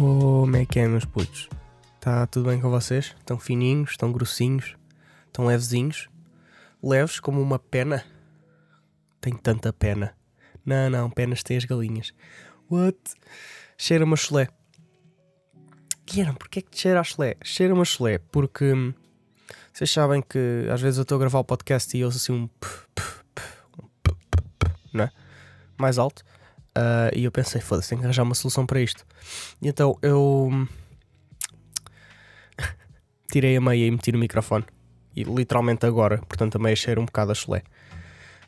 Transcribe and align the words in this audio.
Como 0.00 0.56
é 0.56 0.64
que 0.64 0.80
é, 0.80 0.88
meus 0.88 1.04
putos? 1.04 1.46
Está 1.96 2.26
tudo 2.26 2.48
bem 2.48 2.58
com 2.58 2.70
vocês? 2.70 3.14
Estão 3.18 3.38
fininhos? 3.38 3.90
Estão 3.90 4.10
grossinhos? 4.10 4.74
Estão 5.26 5.44
levezinhos? 5.44 6.08
Leves 6.82 7.20
como 7.20 7.38
uma 7.38 7.58
pena? 7.58 8.02
Tem 9.20 9.36
tanta 9.36 9.74
pena. 9.74 10.16
Não, 10.64 10.88
não, 10.88 11.10
penas 11.10 11.42
têm 11.42 11.58
as 11.58 11.66
galinhas. 11.66 12.14
What? 12.70 12.96
Cheira-me 13.76 14.14
a 14.14 14.16
chulé. 14.16 14.48
Guilherme, 16.06 16.38
porquê 16.38 16.60
é 16.60 16.62
que 16.62 16.70
te 16.70 16.80
cheira 16.80 17.00
a 17.00 17.04
chulé? 17.04 17.36
Cheira-me 17.44 17.82
a 17.82 17.84
chulé 17.84 18.16
porque 18.16 18.72
hum, 18.72 18.94
vocês 19.70 19.90
sabem 19.90 20.22
que 20.22 20.66
às 20.72 20.80
vezes 20.80 20.96
eu 20.96 21.02
estou 21.02 21.16
a 21.16 21.18
gravar 21.18 21.40
o 21.40 21.44
podcast 21.44 21.94
e 21.94 22.02
ouço 22.02 22.16
assim 22.16 22.32
um 22.32 22.48
não 24.94 25.04
é? 25.04 25.12
mais 25.76 25.98
alto. 25.98 26.24
Ah, 26.74 27.10
e 27.14 27.24
eu 27.24 27.32
pensei, 27.32 27.60
foda-se, 27.60 27.88
tenho 27.88 28.00
que 28.00 28.06
arranjar 28.06 28.22
uma 28.22 28.34
solução 28.34 28.66
para 28.66 28.80
isto. 28.80 29.04
E 29.60 29.68
então 29.68 29.98
eu 30.02 30.50
tirei 33.30 33.56
a 33.56 33.60
meia 33.60 33.86
e 33.86 33.90
meti 33.90 34.12
no 34.12 34.18
microfone. 34.18 34.64
E 35.14 35.24
literalmente 35.24 35.84
agora, 35.86 36.18
portanto 36.18 36.56
a 36.56 36.58
meia 36.58 36.76
cheira 36.76 37.00
um 37.00 37.04
bocado 37.04 37.32
a 37.32 37.34
chulé. 37.34 37.62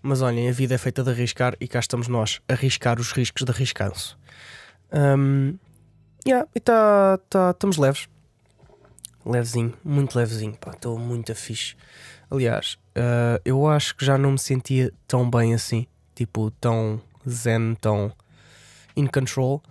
Mas 0.01 0.21
olhem, 0.21 0.49
a 0.49 0.53
vida 0.53 0.75
é 0.75 0.79
feita 0.79 1.03
de 1.03 1.11
arriscar 1.11 1.57
e 1.61 1.69
cá 1.69 1.79
estamos 1.79 2.09
nós, 2.09 2.41
arriscar 2.49 3.01
os 3.01 3.13
riscos 3.13 3.45
de 3.45 3.53
arriscar-se. 3.53 4.17
Um, 4.93 5.57
yeah, 6.27 6.49
e 6.55 6.61
tá, 6.61 7.19
tá, 7.31 7.51
estamos 7.51 7.77
leves. 7.77 8.09
Levezinho, 9.25 9.73
muito 9.85 10.19
levezinho, 10.19 10.57
pá, 10.57 10.73
estou 10.73 10.99
muito 10.99 11.33
fixe. 11.37 11.77
Aliás, 12.29 12.77
ah, 12.97 13.41
eu 13.45 13.69
acho 13.69 13.95
que 13.95 14.05
já 14.05 14.19
não 14.19 14.33
me 14.33 14.39
sentia 14.39 14.93
tão 15.07 15.29
bem 15.31 15.55
assim, 15.55 15.87
tipo, 16.15 16.51
tão 16.53 17.01
zen, 17.29 17.77
tão 17.81 18.13
in 18.97 19.07
control, 19.07 19.63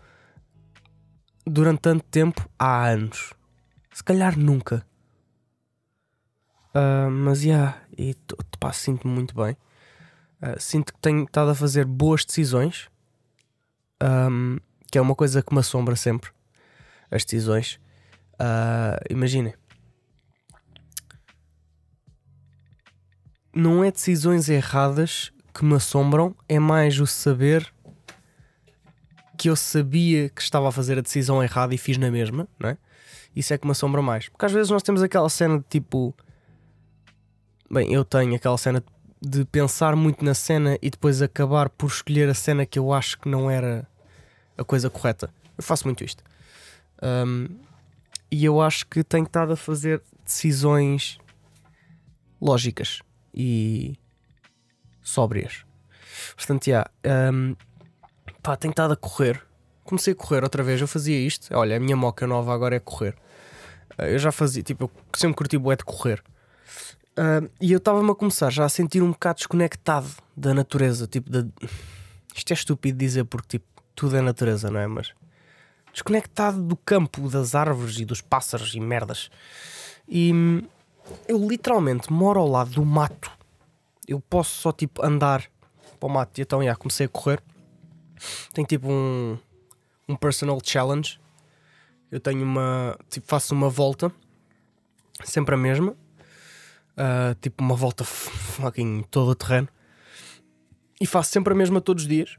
durante 1.45 1.81
tanto 1.81 2.03
tempo 2.05 2.49
há 2.57 2.87
anos. 2.87 3.33
Se 3.93 4.03
calhar 4.03 4.37
nunca. 4.37 4.85
Ah, 6.73 7.09
mas 7.09 7.41
já, 7.41 7.47
yeah, 7.47 7.81
e 7.97 8.15
sinto-me 8.73 9.13
muito 9.13 9.35
bem. 9.35 9.57
Ah, 10.41 10.55
sinto 10.59 10.93
que 10.93 10.99
tenho 10.99 11.23
estado 11.23 11.51
a 11.51 11.55
fazer 11.55 11.85
boas 11.85 12.23
decisões, 12.25 12.89
ahm, 13.99 14.57
que 14.89 14.97
é 14.97 15.01
uma 15.01 15.15
coisa 15.15 15.41
que 15.41 15.53
me 15.53 15.59
assombra 15.59 15.95
sempre. 15.95 16.31
As 17.09 17.25
decisões. 17.25 17.79
Ah, 18.39 18.97
Imaginem, 19.09 19.53
não 23.53 23.83
é 23.83 23.91
decisões 23.91 24.49
erradas 24.49 25.31
que 25.53 25.65
me 25.65 25.75
assombram, 25.75 26.33
é 26.47 26.57
mais 26.57 26.99
o 26.99 27.05
saber 27.05 27.71
que 29.41 29.49
eu 29.49 29.55
sabia 29.55 30.29
que 30.29 30.39
estava 30.39 30.69
a 30.69 30.71
fazer 30.71 30.99
a 30.99 31.01
decisão 31.01 31.43
errada 31.43 31.73
e 31.73 31.77
fiz 31.77 31.97
na 31.97 32.11
mesma, 32.11 32.47
não 32.59 32.69
é? 32.69 32.77
Isso 33.35 33.51
é 33.51 33.57
que 33.57 33.65
me 33.65 33.71
assombra 33.71 33.99
mais. 33.99 34.29
Porque 34.29 34.45
às 34.45 34.51
vezes 34.51 34.69
nós 34.69 34.83
temos 34.83 35.01
aquela 35.01 35.27
cena 35.29 35.57
de 35.57 35.65
tipo. 35.67 36.15
Bem, 37.67 37.91
eu 37.91 38.05
tenho 38.05 38.35
aquela 38.35 38.55
cena 38.59 38.83
de 39.19 39.43
pensar 39.45 39.95
muito 39.95 40.23
na 40.23 40.35
cena 40.35 40.77
e 40.79 40.91
depois 40.91 41.23
acabar 41.23 41.69
por 41.69 41.87
escolher 41.87 42.29
a 42.29 42.35
cena 42.35 42.67
que 42.67 42.77
eu 42.77 42.93
acho 42.93 43.17
que 43.17 43.27
não 43.27 43.49
era 43.49 43.87
a 44.55 44.63
coisa 44.63 44.91
correta. 44.91 45.33
Eu 45.57 45.63
faço 45.63 45.87
muito 45.87 46.03
isto. 46.03 46.23
Um, 47.01 47.47
e 48.29 48.45
eu 48.45 48.61
acho 48.61 48.85
que 48.85 49.03
tenho 49.03 49.25
estado 49.25 49.53
a 49.53 49.57
fazer 49.57 50.03
decisões 50.23 51.17
lógicas 52.39 53.01
e 53.33 53.97
sóbrias. 55.01 55.65
Portanto, 56.35 56.65
já, 56.65 56.85
um, 57.33 57.55
pá, 58.41 58.55
tenho 58.55 58.71
estado 58.71 58.93
a 58.93 58.97
correr. 58.97 59.41
Comecei 59.83 60.13
a 60.13 60.15
correr 60.15 60.43
outra 60.43 60.63
vez, 60.63 60.79
eu 60.79 60.87
fazia 60.87 61.17
isto. 61.17 61.53
Olha, 61.55 61.77
a 61.77 61.79
minha 61.79 61.95
moca 61.95 62.25
nova 62.27 62.53
agora 62.53 62.75
é 62.75 62.79
correr. 62.79 63.15
Uh, 63.97 64.03
Eu 64.03 64.19
já 64.19 64.31
fazia, 64.31 64.63
tipo, 64.63 64.85
eu 64.85 64.91
sempre 65.15 65.35
curti 65.35 65.57
bué 65.57 65.75
de 65.75 65.83
correr. 65.83 66.23
Uh, 67.11 67.49
e 67.59 67.71
eu 67.71 67.77
estava-me 67.77 68.09
a 68.09 68.15
começar 68.15 68.49
já 68.49 68.63
a 68.65 68.69
sentir 68.69 69.01
um 69.03 69.11
bocado 69.11 69.37
desconectado 69.37 70.07
da 70.35 70.53
natureza. 70.53 71.07
Tipo, 71.07 71.29
isto 72.33 72.51
é 72.51 72.53
estúpido 72.53 72.97
dizer 72.97 73.25
porque 73.25 73.59
tipo, 73.59 73.65
tudo 73.93 74.15
é 74.15 74.21
natureza, 74.21 74.71
não 74.71 74.79
é? 74.79 74.87
Mas 74.87 75.13
desconectado 75.91 76.61
do 76.61 76.77
campo, 76.77 77.29
das 77.29 77.53
árvores 77.53 77.99
e 77.99 78.05
dos 78.05 78.21
pássaros 78.21 78.73
e 78.75 78.79
merdas. 78.79 79.29
E 80.07 80.31
hum, 80.33 80.61
eu 81.27 81.37
literalmente 81.47 82.11
moro 82.11 82.39
ao 82.39 82.47
lado 82.47 82.71
do 82.71 82.85
mato. 82.85 83.29
Eu 84.07 84.19
posso 84.19 84.55
só 84.61 84.71
tipo 84.71 85.05
andar 85.05 85.43
para 85.99 86.07
o 86.07 86.09
mato. 86.09 86.39
E 86.39 86.41
então, 86.41 86.63
já, 86.63 86.75
comecei 86.75 87.05
a 87.05 87.09
correr. 87.09 87.41
Tenho 88.53 88.67
tipo 88.67 88.87
um, 88.91 89.37
um 90.07 90.15
personal 90.15 90.59
challenge. 90.63 91.19
Eu 92.11 92.19
tenho 92.19 92.43
uma. 92.43 92.97
Tipo, 93.09 93.27
faço 93.27 93.53
uma 93.53 93.69
volta, 93.69 94.11
sempre 95.23 95.55
a 95.55 95.57
mesma. 95.57 95.95
Ah, 96.97 97.35
tipo 97.41 97.63
uma 97.63 97.75
volta 97.75 98.03
fucking 98.03 99.03
todo 99.09 99.31
o 99.31 99.35
terreno. 99.35 99.67
E 100.99 101.05
faço 101.05 101.31
sempre 101.31 101.53
a 101.53 101.55
mesma 101.55 101.81
todos 101.81 102.03
os 102.03 102.09
dias. 102.09 102.37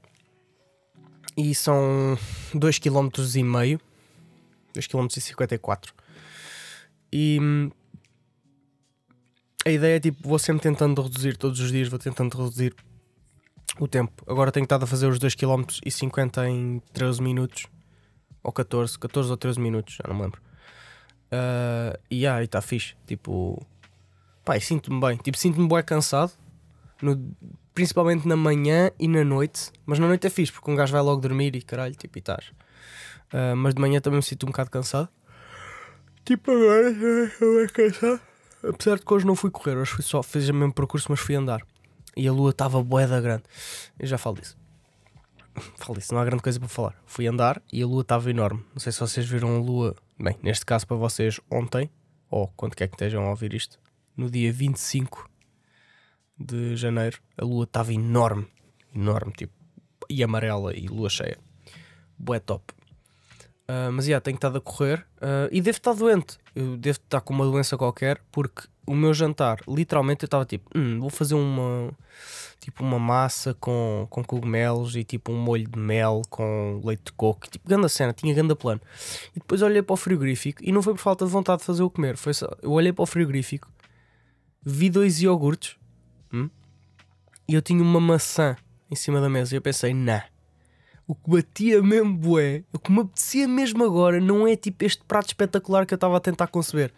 E 1.37 1.55
são 1.55 2.17
2 2.55 2.79
km 2.79 3.09
e 3.35 3.43
meio. 3.43 3.81
2 4.75 4.87
km 4.87 5.07
e 5.17 5.21
54. 5.21 5.95
E 7.13 7.39
hum, 7.41 7.71
a 9.65 9.71
ideia 9.71 9.97
é 9.97 10.01
tipo, 10.01 10.29
vou 10.29 10.39
sempre 10.39 10.63
tentando 10.63 11.03
reduzir 11.03 11.37
todos 11.37 11.59
os 11.61 11.71
dias, 11.71 11.89
vou 11.89 11.99
tentando 11.99 12.37
reduzir 12.37 12.75
o 13.85 13.89
tempo. 13.89 14.23
Agora 14.27 14.53
tenho 14.53 14.65
estado 14.65 14.85
a 14.85 14.87
fazer 14.87 15.07
os 15.07 15.19
2 15.19 15.35
km 15.35 15.65
e 15.85 15.91
50 15.91 16.49
em 16.49 16.81
13 16.93 17.21
minutos. 17.23 17.67
Ou 18.43 18.53
14, 18.53 18.99
14 18.99 19.31
ou 19.31 19.37
13 19.37 19.61
minutos, 19.61 19.95
já 19.95 20.05
não 20.09 20.15
me 20.17 20.23
lembro. 20.23 20.41
Ah, 21.31 21.99
e 22.11 22.27
aí 22.27 22.45
está 22.45 22.61
fixe. 22.61 22.95
Tipo, 23.07 23.65
e 24.55 24.61
sinto-me 24.61 25.01
bem. 25.01 25.17
Tipo, 25.17 25.37
sinto-me 25.39 25.69
bem 25.69 25.83
cansado. 25.83 26.33
No- 27.01 27.35
principalmente 27.75 28.29
na 28.29 28.37
manhã 28.37 28.91
e 28.99 29.09
na 29.09 29.25
noite. 29.25 29.73
Mas 29.87 29.99
na 29.99 30.07
noite 30.07 30.27
é 30.27 30.31
fixe, 30.31 30.53
porque 30.53 30.71
um 30.71 30.77
gajo 30.77 30.93
vai 30.93 31.03
logo 31.03 31.21
dormir 31.21 31.55
e 31.57 31.63
caralho, 31.63 31.95
tipo, 31.95 32.19
e 32.19 32.21
estás. 32.21 32.53
Ah, 33.33 33.55
mas 33.57 33.75
de 33.75 33.81
manhã 33.81 34.01
também 34.01 34.19
me 34.19 34.23
sinto 34.23 34.45
um 34.45 34.51
bocado 34.51 34.71
cansado. 34.71 35.09
Tipo, 36.25 36.51
agora 36.53 36.91
estou 36.91 37.57
bem 37.57 37.69
cansado. 37.69 38.21
Apesar 38.63 38.97
de 38.99 39.05
que 39.05 39.13
hoje 39.13 39.27
não 39.27 39.35
fui 39.35 39.51
correr, 39.51 39.77
hoje 39.77 39.91
fui 39.91 40.05
só, 40.05 40.23
fiz 40.23 40.49
o 40.49 40.55
mesmo 40.55 40.73
percurso, 40.73 41.09
mas 41.11 41.19
fui 41.19 41.35
andar. 41.35 41.63
E 42.17 42.29
a 42.29 42.33
lua 42.33 42.51
estava 42.51 42.83
boeda 42.83 43.21
grande. 43.21 43.45
Eu 43.99 44.07
já 44.07 44.19
falo 44.19 44.37
disso. 44.37 44.57
Falo 45.77 45.99
disso, 45.99 46.15
não 46.15 46.21
há 46.21 46.25
grande 46.25 46.43
coisa 46.43 46.59
para 46.59 46.69
falar. 46.69 47.03
Fui 47.07 47.27
andar 47.27 47.63
e 47.73 47.83
a 47.83 47.87
lua 47.87 48.03
estava 48.03 48.31
enorme. 48.31 48.65
Não 48.73 48.81
sei 48.81 48.93
se 48.93 49.01
vocês 49.01 49.27
viram 49.27 49.57
a 49.57 49.59
lua. 49.59 49.97
Bem, 50.19 50.37
neste 50.43 50.65
caso 50.65 50.87
para 50.87 50.97
vocês 50.97 51.41
ontem, 51.51 51.91
ou 52.31 52.49
quando 52.57 52.75
quer 52.75 52.89
que 52.89 52.95
estejam 52.95 53.25
a 53.25 53.31
ouvir 53.31 53.55
isto, 53.55 53.79
no 54.17 54.31
dia 54.31 54.53
25 54.53 55.29
de 56.39 56.77
janeiro, 56.77 57.21
a 57.37 57.45
lua 57.45 57.65
estava 57.65 57.93
enorme. 57.93 58.47
Enorme, 58.95 59.33
tipo. 59.33 59.53
E 60.09 60.23
amarela 60.23 60.75
e 60.77 60.87
lua 60.87 61.09
cheia. 61.09 61.39
Bué 62.19 62.39
top. 62.39 62.75
Ah, 63.69 63.91
mas 63.91 64.07
já, 64.07 64.21
tenho 64.21 64.35
estado 64.35 64.59
a 64.59 64.61
correr 64.61 65.07
ah, 65.21 65.49
e 65.51 65.61
devo 65.61 65.77
estar 65.77 65.95
doente. 65.95 66.39
Eu 66.55 66.77
devo 66.77 66.99
estar 66.99 67.21
com 67.21 67.33
uma 67.33 67.45
doença 67.45 67.77
qualquer 67.77 68.21
porque 68.31 68.69
o 68.87 68.95
meu 68.95 69.15
jantar, 69.15 69.59
literalmente, 69.69 70.25
eu 70.25 70.27
estava 70.27 70.45
tipo, 70.45 70.71
"Hum, 70.77 71.01
vou 71.01 71.11
fazer 71.11 71.35
uma 71.35 71.91
tipo 72.63 72.85
uma 72.85 72.99
massa 72.99 73.55
com, 73.55 74.07
com 74.09 74.23
cogumelos 74.23 74.95
e 74.95 75.03
tipo 75.03 75.33
um 75.33 75.37
molho 75.37 75.69
de 75.69 75.77
mel 75.79 76.23
com 76.31 76.81
leite 76.85 77.07
de 77.07 77.13
coco. 77.13 77.51
Tipo, 77.51 77.69
grande 77.69 77.89
cena, 77.89 78.13
tinha 78.13 78.33
grande 78.33 78.55
plano. 78.55 78.81
E 79.35 79.41
depois 79.41 79.63
olhei 79.63 79.83
para 79.83 79.95
o 79.95 79.97
frigorífico 79.97 80.63
e 80.63 80.71
não 80.71 80.81
foi 80.81 80.95
por 80.95 81.01
falta 81.01 81.25
de 81.25 81.31
vontade 81.33 81.59
de 81.59 81.65
fazer 81.65 81.83
o 81.83 81.91
comer. 81.91 82.17
Foi 82.17 82.33
só, 82.33 82.49
eu 82.63 82.71
olhei 82.71 82.93
para 82.93 83.03
o 83.03 83.07
frigorífico, 83.07 83.69
vi 84.65 84.89
dois 84.89 85.21
iogurtes 85.21 85.77
hum, 86.33 86.49
e 87.49 87.55
eu 87.55 87.61
tinha 87.63 87.83
uma 87.83 88.01
maçã 88.01 88.57
em 88.89 88.95
cima 88.95 89.21
da 89.21 89.29
mesa. 89.29 89.55
E 89.55 89.59
eu 89.59 89.63
pensei, 89.63 89.93
nah. 89.93 90.25
O 91.05 91.17
que 91.17 91.29
batia 91.29 91.83
mesmo 91.83 92.17
bué, 92.17 92.63
o 92.73 92.79
que 92.79 92.93
me 92.93 93.01
apetecia 93.01 93.49
mesmo 93.49 93.85
agora, 93.85 94.21
não 94.21 94.47
é 94.47 94.55
tipo 94.55 94.85
este 94.85 95.03
prato 95.05 95.27
espetacular 95.27 95.85
que 95.85 95.93
eu 95.93 95.97
estava 95.97 96.17
a 96.17 96.21
tentar 96.21 96.47
conceber. 96.47 96.93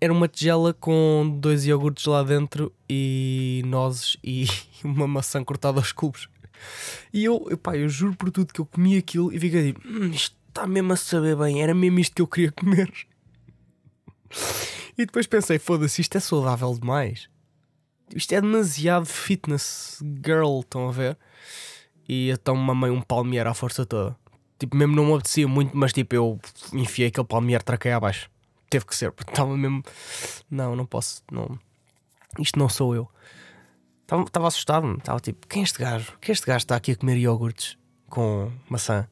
Era 0.00 0.12
uma 0.12 0.28
tigela 0.28 0.72
com 0.72 1.38
dois 1.40 1.66
iogurtes 1.66 2.06
lá 2.06 2.22
dentro 2.22 2.72
e 2.88 3.62
nozes 3.66 4.16
e 4.24 4.46
uma 4.82 5.06
maçã 5.06 5.44
cortada 5.44 5.78
aos 5.78 5.92
cubos. 5.92 6.28
E 7.12 7.24
eu, 7.24 7.46
epá, 7.50 7.76
eu 7.76 7.88
juro 7.88 8.14
por 8.16 8.30
tudo 8.30 8.52
que 8.52 8.60
eu 8.60 8.66
comi 8.66 8.96
aquilo 8.96 9.32
e 9.32 9.38
fiquei 9.38 9.72
tipo, 9.72 9.86
hum, 9.86 10.10
isto 10.10 10.36
está 10.48 10.66
mesmo 10.66 10.92
a 10.92 10.96
saber 10.96 11.36
bem, 11.36 11.62
era 11.62 11.74
mesmo 11.74 11.98
isto 12.00 12.14
que 12.14 12.22
eu 12.22 12.26
queria 12.26 12.52
comer. 12.52 12.90
E 14.96 15.06
depois 15.06 15.26
pensei, 15.26 15.58
foda-se, 15.58 16.00
isto 16.00 16.16
é 16.16 16.20
saudável 16.20 16.74
demais. 16.78 17.28
Isto 18.14 18.34
é 18.34 18.40
demasiado 18.40 19.06
fitness 19.06 20.02
girl, 20.24 20.60
estão 20.60 20.88
a 20.88 20.92
ver? 20.92 21.16
E 22.08 22.30
então 22.30 22.56
mamei 22.56 22.90
um 22.90 23.00
palmier 23.00 23.46
à 23.46 23.54
força 23.54 23.86
toda. 23.86 24.16
Tipo, 24.58 24.76
mesmo 24.76 24.94
não 24.94 25.06
me 25.06 25.14
apetecia 25.14 25.48
muito, 25.48 25.76
mas 25.76 25.92
tipo, 25.92 26.14
eu 26.14 26.38
enfiei 26.72 27.08
aquele 27.08 27.26
palmier 27.26 27.62
traquei 27.62 27.92
abaixo. 27.92 28.30
Teve 28.70 28.86
que 28.86 28.94
ser, 28.94 29.10
porque 29.10 29.32
estava 29.32 29.56
mesmo. 29.56 29.82
Não, 30.50 30.76
não 30.76 30.86
posso. 30.86 31.22
Não. 31.30 31.58
Isto 32.38 32.58
não 32.58 32.68
sou 32.68 32.94
eu. 32.94 33.10
Estava 34.04 34.48
assustado-me. 34.48 34.96
Estava 34.98 35.20
tipo, 35.20 35.46
quem 35.46 35.62
é 35.62 35.64
este 35.64 35.78
gajo? 35.78 36.16
Quem 36.20 36.32
é 36.32 36.34
este 36.34 36.46
gajo 36.46 36.58
está 36.58 36.76
aqui 36.76 36.92
a 36.92 36.96
comer 36.96 37.16
iogurtes 37.16 37.76
com 38.08 38.50
maçã? 38.68 39.08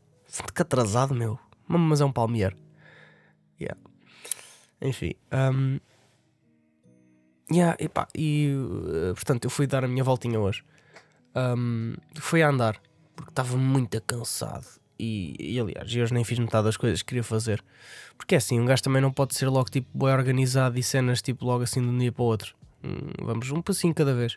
Que 0.55 0.63
atrasado, 0.63 1.15
meu. 1.15 1.39
mas 1.67 2.01
é 2.01 2.05
um 2.05 2.13
palmier. 2.13 2.57
Yeah. 3.61 3.79
Enfim. 4.81 5.15
Um, 5.33 5.81
yeah, 7.53 7.77
epá, 7.81 8.07
e 8.15 8.53
uh, 8.55 9.15
portanto 9.15 9.45
eu 9.45 9.51
fui 9.51 9.67
dar 9.67 9.85
a 9.85 9.89
minha 9.89 10.05
voltinha 10.05 10.39
hoje. 10.39 10.65
Um, 11.35 11.95
fui 12.17 12.43
a 12.43 12.49
andar 12.49 12.81
porque 13.17 13.31
estava 13.31 13.57
muito 13.57 14.01
cansado. 14.03 14.78
E, 14.99 15.37
e 15.39 15.61
aliás, 15.61 15.95
eu 15.95 16.07
nem 16.11 16.25
fiz 16.25 16.39
metade 16.39 16.65
das 16.65 16.77
coisas 16.77 17.03
que 17.03 17.09
queria 17.09 17.23
fazer. 17.23 17.63
Porque 18.17 18.35
é 18.35 18.39
assim, 18.39 18.59
um 18.59 18.65
gajo 18.65 18.83
também 18.83 19.01
não 19.01 19.13
pode 19.13 19.35
ser 19.35 19.49
logo 19.49 19.71
tipo 19.71 19.89
bem 19.97 20.13
organizado 20.13 20.79
e 20.79 20.83
cenas 20.83 21.23
tipo 21.23 21.45
logo 21.45 21.63
assim 21.63 21.81
de 21.81 21.89
um 21.89 21.97
dia 21.97 22.11
para 22.11 22.23
o 22.23 22.27
outro. 22.27 22.57
Hum, 22.83 23.13
vamos 23.23 23.51
um 23.51 23.63
passinho 23.63 23.95
cada 23.95 24.15
vez. 24.15 24.37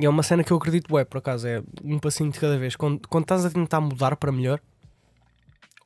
E 0.00 0.06
é 0.06 0.08
uma 0.08 0.22
cena 0.22 0.42
que 0.42 0.50
eu 0.50 0.56
acredito, 0.56 0.96
é 0.98 1.04
por 1.04 1.18
acaso, 1.18 1.46
é 1.46 1.62
um 1.84 1.98
passinho 1.98 2.30
de 2.30 2.40
cada 2.40 2.58
vez. 2.58 2.74
Quando, 2.74 3.06
quando 3.08 3.24
estás 3.24 3.44
a 3.44 3.50
tentar 3.50 3.80
mudar 3.80 4.16
para 4.16 4.32
melhor, 4.32 4.60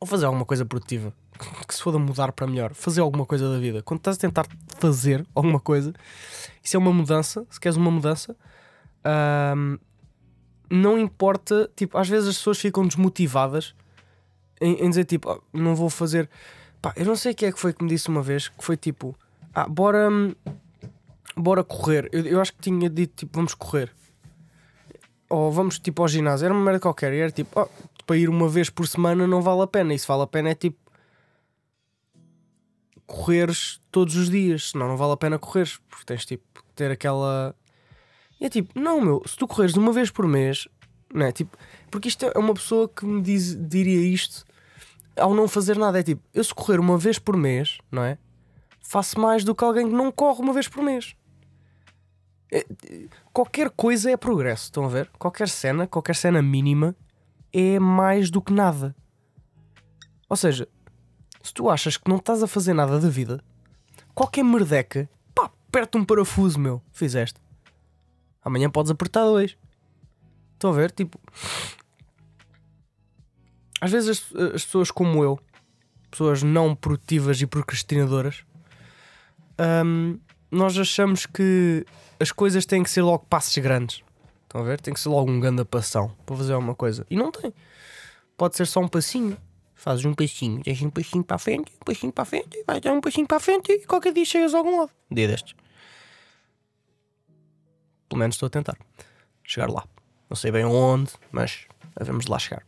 ou 0.01 0.07
fazer 0.07 0.27
alguma 0.27 0.45
coisa 0.45 0.65
produtiva, 0.65 1.13
que 1.67 1.75
se 1.75 1.83
for 1.83 1.95
a 1.95 1.99
mudar 1.99 2.33
para 2.33 2.47
melhor, 2.47 2.75
fazer 2.75 3.01
alguma 3.01 3.27
coisa 3.27 3.51
da 3.51 3.59
vida. 3.59 3.83
Quando 3.83 3.99
estás 3.99 4.17
a 4.17 4.21
tentar 4.21 4.47
fazer 4.79 5.27
alguma 5.35 5.59
coisa, 5.59 5.93
isso 6.63 6.77
é 6.77 6.79
uma 6.79 6.93
mudança. 6.93 7.45
Se 7.51 7.59
queres 7.59 7.77
uma 7.77 7.91
mudança, 7.91 8.37
hum, 9.57 9.79
não 10.71 10.99
importa. 10.99 11.71
Tipo, 11.77 11.99
às 11.99 12.09
vezes 12.09 12.29
as 12.29 12.37
pessoas 12.37 12.59
ficam 12.59 12.87
desmotivadas 12.87 13.75
em, 14.61 14.85
em 14.85 14.89
dizer 14.89 15.05
tipo, 15.05 15.31
oh, 15.31 15.59
não 15.59 15.75
vou 15.75 15.91
fazer. 15.91 16.29
Pá, 16.81 16.93
eu 16.97 17.07
não 17.07 17.17
sei 17.17 17.35
quem 17.35 17.49
é 17.49 17.53
que 17.53 17.61
foi 17.61 17.73
que 17.73 17.83
me 17.83 17.89
disse 17.89 18.09
uma 18.09 18.23
vez 18.23 18.49
que 18.49 18.65
foi 18.65 18.77
tipo, 18.77 19.17
ah, 19.55 19.69
bora, 19.69 20.09
bora 21.37 21.65
correr. 21.65 22.09
Eu, 22.13 22.25
eu 22.25 22.41
acho 22.41 22.53
que 22.53 22.61
tinha 22.61 22.89
dito 22.89 23.15
tipo, 23.17 23.37
vamos 23.37 23.55
correr. 23.55 23.91
Ou 25.29 25.51
vamos 25.51 25.79
tipo 25.79 26.03
ao 26.03 26.09
ginásio. 26.09 26.45
Era 26.45 26.55
uma 26.55 26.65
merda 26.65 26.81
qualquer. 26.81 27.13
E 27.13 27.19
era 27.19 27.31
tipo, 27.31 27.61
oh, 27.61 27.69
para 28.07 28.17
ir 28.17 28.29
uma 28.29 28.49
vez 28.49 28.71
por 28.71 28.87
semana 28.87 29.27
não 29.27 29.41
vale 29.43 29.63
a 29.63 29.67
pena. 29.67 29.95
E 29.95 29.99
se 29.99 30.07
vale 30.07 30.23
a 30.23 30.27
pena 30.27 30.51
é 30.51 30.55
tipo 30.55 30.85
correres 33.07 33.81
todos 33.91 34.17
os 34.17 34.31
dias, 34.31 34.71
senão 34.71 34.89
não 34.89 34.97
vale 34.97 35.13
a 35.13 35.17
pena 35.17 35.39
correres, 35.39 35.79
porque 35.89 36.05
tens 36.05 36.25
tipo 36.25 36.65
ter 36.75 36.91
aquela. 36.91 37.55
É 38.45 38.49
tipo, 38.51 38.79
não, 38.79 39.01
meu, 39.01 39.23
se 39.25 39.39
tu 39.39 39.49
correres 39.49 39.75
uma 39.75 39.91
vez 39.91 40.11
por 40.11 40.29
mês, 40.29 40.69
não 41.15 41.25
é? 41.25 41.33
Tipo, 41.33 41.57
porque 41.91 42.09
isto 42.09 42.27
é 42.27 42.39
uma 42.39 42.53
pessoa 42.53 42.87
que 42.87 43.07
me 43.07 43.23
diz, 43.23 43.57
diria 43.57 44.07
isto 44.07 44.45
ao 45.17 45.33
não 45.33 45.49
fazer 45.49 45.79
nada. 45.79 45.99
É 45.99 46.03
tipo, 46.03 46.23
eu 46.35 46.45
se 46.45 46.55
correr 46.55 46.79
uma 46.79 46.99
vez 46.99 47.19
por 47.19 47.39
mês, 47.39 47.79
não 47.91 48.05
é? 48.05 48.19
Faço 48.83 49.19
mais 49.19 49.45
do 49.45 49.55
que 49.55 49.65
alguém 49.65 49.89
que 49.89 49.95
não 49.95 50.13
corre 50.13 50.43
uma 50.43 50.53
vez 50.53 50.69
por 50.69 50.85
mês. 50.85 51.17
É, 52.53 52.67
qualquer 53.33 53.71
coisa 53.71 54.11
é 54.11 54.17
progresso, 54.19 54.65
estão 54.65 54.85
a 54.85 54.89
ver? 54.89 55.11
Qualquer 55.19 55.49
cena, 55.49 55.87
qualquer 55.87 56.15
cena 56.15 56.43
mínima 56.43 56.95
é 57.51 57.79
mais 57.79 58.31
do 58.31 58.43
que 58.43 58.53
nada. 58.53 58.95
Ou 60.29 60.37
seja, 60.37 60.69
se 61.43 61.55
tu 61.55 61.71
achas 61.71 61.97
que 61.97 62.11
não 62.11 62.19
estás 62.19 62.43
a 62.43 62.47
fazer 62.47 62.75
nada 62.75 63.01
da 63.01 63.09
vida, 63.09 63.43
qualquer 64.15 64.45
merdeca, 64.45 65.09
pá, 65.35 65.51
aperta 65.67 65.97
um 65.97 66.05
parafuso, 66.05 66.61
meu, 66.61 66.83
fizeste. 66.93 67.43
Amanhã 68.45 68.71
podes 68.71 68.91
apertar 68.91 69.25
dois. 69.25 69.57
Estão 70.53 70.71
a 70.71 70.75
ver? 70.75 70.91
Tipo, 70.91 71.19
às 73.81 73.91
vezes 73.91 74.09
as, 74.09 74.41
as, 74.55 74.65
pessoas 74.65 74.91
como 74.91 75.23
eu, 75.23 75.39
pessoas 76.11 76.43
não 76.43 76.75
produtivas 76.75 77.41
e 77.41 77.47
procrastinadoras, 77.47 78.45
hum, 79.85 80.19
nós 80.51 80.79
achamos 80.79 81.27
que 81.27 81.85
as 82.21 82.31
coisas 82.31 82.65
têm 82.65 82.83
que 82.83 82.91
ser 82.91 83.03
logo 83.03 83.27
passos 83.27 83.57
grandes. 83.59 84.03
Estão 84.45 84.61
a 84.61 84.65
ver? 84.65 84.81
Tem 84.81 84.95
que 84.95 85.01
ser 85.01 85.09
logo 85.09 85.31
um 85.31 85.41
grande 85.41 85.65
passão 85.65 86.15
para 86.25 86.37
fazer 86.37 86.53
alguma 86.53 86.75
coisa. 86.75 87.07
E 87.11 87.17
não 87.17 87.33
tem. 87.33 87.53
Pode 88.37 88.57
ser 88.57 88.67
só 88.67 88.81
um 88.81 88.89
passinho. 88.89 89.37
Fazes 89.75 90.05
um 90.05 90.15
passinho, 90.15 90.63
tens 90.63 90.81
um 90.81 90.89
passinho 90.89 91.23
para 91.23 91.37
a 91.37 91.39
frente, 91.39 91.71
um 91.75 91.85
passinho 91.85 92.11
para 92.11 92.23
a 92.23 92.25
frente, 92.25 92.65
vais 92.67 92.81
dar 92.81 92.93
um 92.93 93.03
passinho 93.03 93.27
para 93.27 93.37
a 93.37 93.41
frente 93.41 93.71
e 93.71 93.85
qualquer 93.85 94.15
dia 94.15 94.25
chegas 94.25 94.55
a 94.55 94.59
algum 94.59 94.79
lado. 94.79 94.91
Dia 95.11 95.29
destes. 95.29 95.55
Pelo 98.15 98.21
menos 98.21 98.37
estou 98.37 98.47
a 98.47 98.51
tentar 98.51 98.77
chegar 99.43 99.69
lá. 99.69 99.83
Não 100.31 100.37
sei 100.37 100.53
bem 100.53 100.65
onde, 100.65 101.11
mas 101.33 101.67
vamos 102.01 102.29
lá 102.29 102.39
chegar. 102.39 102.65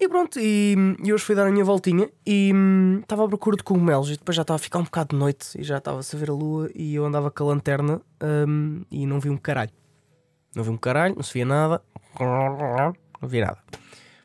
E 0.00 0.08
pronto, 0.08 0.40
e, 0.40 0.74
e 1.04 1.12
hoje 1.12 1.22
fui 1.22 1.34
dar 1.34 1.46
a 1.46 1.50
minha 1.50 1.66
voltinha 1.66 2.08
e 2.26 2.50
hum, 2.54 3.00
estava 3.02 3.26
à 3.26 3.28
procura 3.28 3.58
de 3.58 3.62
cogumelos 3.62 4.08
e 4.08 4.16
depois 4.16 4.34
já 4.34 4.40
estava 4.40 4.56
a 4.56 4.58
ficar 4.58 4.78
um 4.78 4.84
bocado 4.84 5.10
de 5.10 5.16
noite 5.16 5.60
e 5.60 5.62
já 5.62 5.76
estava 5.76 6.00
a 6.00 6.16
ver 6.16 6.30
a 6.30 6.32
lua 6.32 6.70
e 6.74 6.94
eu 6.94 7.04
andava 7.04 7.30
com 7.30 7.44
a 7.44 7.46
lanterna 7.48 8.00
hum, 8.48 8.86
e 8.90 9.04
não 9.06 9.20
vi 9.20 9.28
um 9.28 9.36
caralho. 9.36 9.72
Não 10.54 10.64
vi 10.64 10.70
um 10.70 10.78
caralho, 10.78 11.14
não 11.14 11.22
se 11.22 11.34
via 11.34 11.44
nada. 11.44 11.82
Não 13.20 13.28
vi 13.28 13.42
nada. 13.42 13.58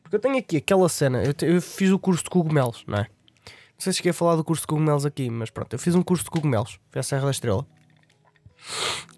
Eu 0.10 0.20
tenho 0.20 0.38
aqui 0.38 0.56
aquela 0.56 0.88
cena, 0.88 1.22
eu, 1.22 1.34
te, 1.34 1.46
eu, 1.46 1.62
fiz 1.62 1.92
o 1.92 2.00
curso 2.00 2.24
de 2.24 2.30
cogumelos, 2.30 2.86
não 2.88 3.00
é? 3.00 3.02
Não 3.02 3.80
sei 3.80 3.92
se 3.92 3.98
cheguei 3.98 4.12
a 4.12 4.14
falar 4.14 4.38
do 4.38 4.44
curso 4.44 4.62
de 4.62 4.68
cogumelos 4.68 5.06
aqui, 5.06 5.30
mas 5.30 5.50
pronto, 5.50 5.74
eu 5.74 5.80
fiz 5.80 5.96
um 5.96 6.02
curso 6.02 6.24
de 6.24 6.30
cogumelos, 6.30 6.80
foi 6.90 7.02
a 7.02 7.04
Serra 7.04 7.26
da 7.26 7.32
Estrela. 7.32 7.68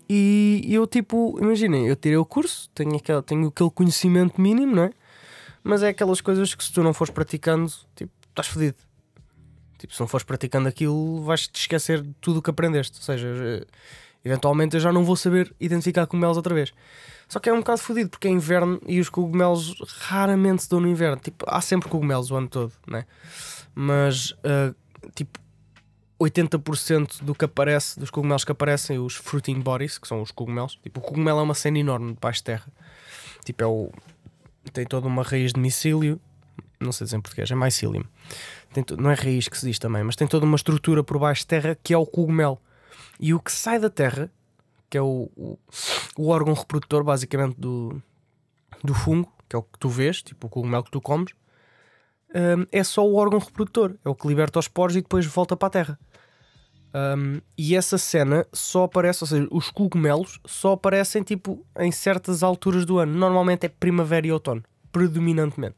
E 0.08 0.64
eu, 0.68 0.86
tipo, 0.86 1.38
imaginem, 1.42 1.88
eu 1.88 1.96
tirei 1.96 2.18
o 2.18 2.26
curso, 2.26 2.70
tenho, 2.76 2.96
aquele, 2.96 3.22
tenho 3.22 3.48
aquele 3.48 3.72
conhecimento 3.72 4.40
mínimo, 4.40 4.76
não 4.76 4.84
é? 4.84 4.92
Mas 5.64 5.82
é 5.82 5.90
aquelas 5.90 6.22
coisas 6.22 6.54
que 6.54 6.64
se 6.64 6.72
tu 6.72 6.84
não 6.84 6.94
fores 6.94 7.12
praticando, 7.12 7.72
tipo, 7.96 8.12
estás 8.30 8.48
fodido. 8.48 8.78
Tipo, 9.80 9.94
se 9.94 10.00
não 10.00 10.08
fores 10.08 10.24
praticando 10.24 10.68
aquilo, 10.68 11.24
vais-te 11.24 11.60
esquecer 11.60 12.02
de 12.02 12.14
tudo 12.22 12.40
o 12.40 12.42
que 12.42 12.50
aprendeste. 12.50 12.98
Ou 12.98 13.04
seja, 13.04 13.66
eventualmente 14.24 14.76
eu 14.76 14.80
já 14.80 14.92
não 14.92 15.04
vou 15.04 15.16
saber 15.16 15.54
identificar 15.60 16.06
cogumelos 16.06 16.38
outra 16.38 16.54
vez. 16.54 16.72
Só 17.28 17.40
que 17.40 17.50
é 17.50 17.54
um 17.54 17.60
bocado 17.60 17.80
fodido 17.80 18.10
porque 18.10 18.28
é 18.28 18.32
inverno 18.32 18.80
e 18.86 19.00
os 19.00 19.10
cogumelos 19.10 19.76
raramente 20.02 20.64
se 20.64 20.70
dão 20.70 20.80
no 20.80 20.88
inverno. 20.88 21.18
Tipo, 21.18 21.46
há 21.48 21.60
sempre 21.62 21.90
cogumelos 21.90 22.30
o 22.30 22.36
ano 22.36 22.48
todo, 22.48 22.72
né? 22.88 23.06
Mas, 23.74 24.32
uh, 24.32 24.76
tipo, 25.16 25.40
80% 26.20 27.24
do 27.24 27.36
que 27.36 27.46
aparece, 27.46 28.00
dos 28.00 28.10
cogumelos 28.10 28.44
que 28.44 28.52
aparecem, 28.52 29.00
os 29.00 29.16
fruiting 29.16 29.60
bodies, 29.60 29.98
que 29.98 30.08
são 30.08 30.22
os 30.22 30.32
cogumelos. 30.32 30.80
Tipo, 30.82 31.00
o 31.00 31.04
cogumelo 31.04 31.40
é 31.40 31.44
uma 31.44 31.54
cena 31.54 31.80
enorme 31.80 32.14
debaixo 32.14 32.40
de 32.40 32.46
terra. 32.46 32.68
Tipo, 33.44 33.64
é 33.64 33.68
o. 33.68 33.92
Tem 34.74 34.86
toda 34.86 35.08
uma 35.08 35.24
raiz 35.24 35.54
de 35.54 35.60
micílio. 35.60 36.20
Não 36.80 36.92
sei 36.92 37.06
dizer 37.06 37.18
em 37.18 37.22
português, 37.22 37.50
é 37.52 37.56
mycelium. 37.56 38.04
To... 38.86 38.98
Não 38.98 39.12
é 39.12 39.14
raiz 39.14 39.48
que 39.48 39.58
se 39.58 39.66
diz 39.66 39.80
também, 39.80 40.04
mas 40.04 40.16
tem 40.16 40.28
toda 40.28 40.46
uma 40.46 40.56
estrutura 40.56 41.04
por 41.04 41.18
baixo 41.18 41.42
de 41.42 41.48
terra 41.48 41.78
que 41.82 41.94
é 41.94 41.98
o 41.98 42.06
cogumelo. 42.06 42.60
E 43.20 43.34
o 43.34 43.40
que 43.40 43.52
sai 43.52 43.80
da 43.80 43.90
terra 43.90 44.30
que 44.90 44.98
é 44.98 45.02
o, 45.02 45.30
o, 46.18 46.30
órgão 46.30 46.54
reprodutor, 46.54 47.04
basicamente, 47.04 47.60
do, 47.60 48.02
do 48.84 48.94
fungo, 48.94 49.32
que 49.50 49.56
é 49.56 49.60
o 49.60 49.64
que 49.64 49.78
tu 49.78 49.90
vês, 49.90 50.22
tipo 50.22 50.48
o 50.48 50.50
cogumelo 50.50 50.84
que 50.84 50.92
tu 50.92 51.02
comes, 51.02 51.34
um, 52.34 52.66
é 52.72 52.84
só 52.84 53.06
o 53.06 53.16
órgão 53.16 53.40
reprodutor, 53.40 53.96
é 54.04 54.10
o 54.10 54.16
que 54.16 54.28
liberta 54.28 54.60
os 54.60 54.68
poros 54.68 54.96
e 54.96 55.02
depois 55.02 55.26
volta 55.26 55.56
para 55.58 55.68
a 55.68 55.72
terra. 55.72 56.00
Um, 56.96 57.42
e 57.58 57.76
essa 57.76 57.98
cena 57.98 58.48
só 58.54 58.86
aparece, 58.86 59.22
ou 59.22 59.28
seja, 59.28 59.48
os 59.52 59.70
cogumelos 59.70 60.40
só 60.46 60.72
aparecem 60.72 61.24
tipo 61.24 61.66
em 61.78 61.92
certas 61.92 62.42
alturas 62.42 62.86
do 62.86 63.00
ano. 63.00 63.14
Normalmente 63.14 63.66
é 63.66 63.70
primavera 63.70 64.26
e 64.26 64.32
outono, 64.32 64.64
predominantemente. 64.94 65.76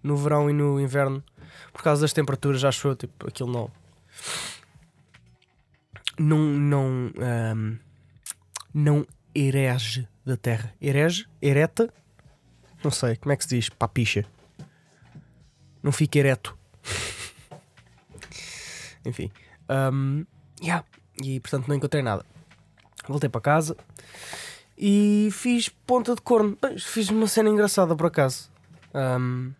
No 0.00 0.16
verão 0.16 0.48
e 0.48 0.52
no 0.52 0.80
inverno, 0.80 1.24
por 1.72 1.82
causa 1.82 2.02
das 2.02 2.12
temperaturas, 2.12 2.62
acho 2.62 2.86
eu, 2.86 2.94
tipo, 2.94 3.26
aquilo 3.26 3.50
não. 3.50 3.70
Não. 6.16 6.38
não 6.38 6.86
um, 6.86 7.78
não 8.72 9.06
herege 9.34 10.06
da 10.24 10.36
terra. 10.36 10.72
Herege? 10.80 11.26
Ereta? 11.42 11.92
Não 12.84 12.92
sei, 12.92 13.16
como 13.16 13.32
é 13.32 13.36
que 13.36 13.42
se 13.42 13.56
diz? 13.56 13.68
Papicha. 13.70 14.24
Não 15.82 15.90
fica 15.90 16.16
ereto. 16.16 16.56
Enfim. 19.04 19.32
Um, 19.68 20.24
yeah. 20.64 20.84
E 21.22 21.40
portanto 21.40 21.68
não 21.68 21.76
encontrei 21.76 22.02
nada. 22.02 22.24
Voltei 23.06 23.28
para 23.28 23.40
casa 23.40 23.76
e 24.76 25.28
fiz 25.32 25.68
ponta 25.68 26.14
de 26.14 26.20
corno. 26.20 26.56
Fiz 26.78 27.10
uma 27.10 27.26
cena 27.26 27.50
engraçada 27.50 27.94
por 27.94 28.06
acaso. 28.06 28.50
Um, 28.94 29.52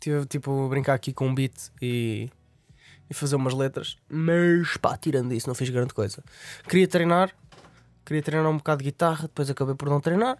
tive 0.00 0.24
tipo 0.26 0.66
a 0.66 0.68
brincar 0.68 0.94
aqui 0.94 1.12
com 1.12 1.28
um 1.28 1.34
beat 1.34 1.70
e, 1.80 2.30
e 3.08 3.14
fazer 3.14 3.36
umas 3.36 3.54
letras. 3.54 3.96
Mas 4.08 4.76
pá, 4.76 4.96
tirando 4.96 5.32
isso, 5.32 5.46
não 5.46 5.54
fiz 5.54 5.70
grande 5.70 5.94
coisa. 5.94 6.24
Queria 6.68 6.88
treinar, 6.88 7.34
Queria 8.06 8.22
treinar 8.22 8.48
um 8.48 8.56
bocado 8.56 8.78
de 8.78 8.84
guitarra, 8.84 9.22
depois 9.22 9.50
acabei 9.50 9.74
por 9.74 9.90
não 9.90 10.00
treinar. 10.00 10.38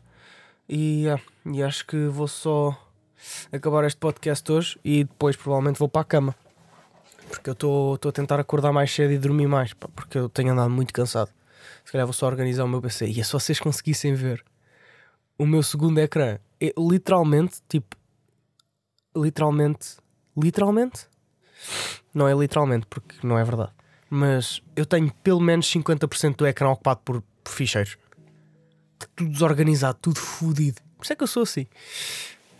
E, 0.69 1.07
uh, 1.09 1.53
e 1.53 1.61
acho 1.65 1.85
que 1.85 2.07
vou 2.07 2.29
só 2.29 2.81
acabar 3.51 3.85
este 3.85 3.99
podcast 3.99 4.53
hoje 4.53 4.79
e 4.85 5.03
depois 5.03 5.35
provavelmente 5.35 5.77
vou 5.77 5.89
para 5.89 6.03
a 6.03 6.05
cama. 6.05 6.37
Porque 7.29 7.51
eu 7.51 7.53
estou 7.53 7.99
a 8.09 8.13
tentar 8.13 8.41
acordar 8.41 8.73
mais 8.73 8.93
cedo 8.93 9.13
e 9.13 9.19
dormir 9.19 9.47
mais, 9.47 9.73
pá, 9.73 9.89
porque 9.95 10.19
eu 10.19 10.29
tenho 10.29 10.53
andado 10.53 10.71
muito 10.71 10.93
cansado. 10.93 11.31
Se 11.85 11.93
calhar 11.93 12.07
vou 12.07 12.13
só 12.13 12.27
organizar 12.27 12.65
o 12.65 12.69
meu 12.69 12.81
PC. 12.81 13.07
E 13.09 13.21
é 13.21 13.25
só 13.25 13.39
vocês 13.39 13.61
conseguissem 13.61 14.15
ver 14.15 14.45
o 15.39 15.47
meu 15.47 15.63
segundo 15.63 15.99
ecrã. 15.99 16.39
É 16.61 16.73
literalmente, 16.79 17.61
tipo, 17.69 17.97
literalmente, 19.17 19.97
literalmente? 20.37 21.07
Não 22.15 22.27
é 22.29 22.35
literalmente, 22.35 22.87
porque 22.87 23.15
não 23.27 23.39
é 23.39 23.45
verdade. 23.45 23.73
Mas 24.09 24.63
eu 24.75 24.87
tenho 24.87 25.13
pelo 25.23 25.41
menos 25.41 25.71
50% 25.71 26.37
do 26.37 26.47
ecrã 26.47 26.71
ocupado 26.71 27.01
por 27.05 27.23
por 27.47 27.53
ficheiros. 27.53 27.97
Tudo 29.15 29.31
desorganizado, 29.31 29.99
tudo 30.03 30.19
fodido. 30.19 30.81
Por 30.97 31.05
isso 31.05 31.13
é 31.13 31.17
que 31.17 31.23
eu 31.23 31.29
sou 31.29 31.45
assim. 31.45 31.67